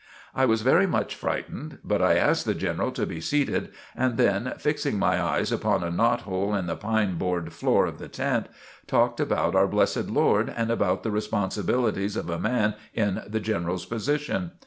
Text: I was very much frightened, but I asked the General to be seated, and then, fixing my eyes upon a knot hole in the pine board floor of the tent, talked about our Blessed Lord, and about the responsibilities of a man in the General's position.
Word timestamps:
I 0.33 0.45
was 0.45 0.63
very 0.63 0.87
much 0.87 1.13
frightened, 1.13 1.77
but 1.83 2.01
I 2.01 2.15
asked 2.15 2.45
the 2.45 2.55
General 2.55 2.91
to 2.93 3.05
be 3.05 3.21
seated, 3.21 3.69
and 3.95 4.17
then, 4.17 4.51
fixing 4.57 4.97
my 4.97 5.21
eyes 5.23 5.51
upon 5.51 5.83
a 5.83 5.91
knot 5.91 6.21
hole 6.21 6.55
in 6.55 6.65
the 6.65 6.75
pine 6.75 7.19
board 7.19 7.53
floor 7.53 7.85
of 7.85 7.99
the 7.99 8.07
tent, 8.07 8.47
talked 8.87 9.19
about 9.19 9.53
our 9.53 9.67
Blessed 9.67 10.09
Lord, 10.09 10.51
and 10.57 10.71
about 10.71 11.03
the 11.03 11.11
responsibilities 11.11 12.15
of 12.17 12.31
a 12.31 12.39
man 12.39 12.73
in 12.95 13.21
the 13.27 13.39
General's 13.39 13.85
position. 13.85 14.53